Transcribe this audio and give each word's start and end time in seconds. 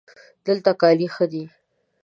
دلته 0.45 0.71
کالي 0.81 1.07
ښه 1.13 1.25
دي 1.31 1.43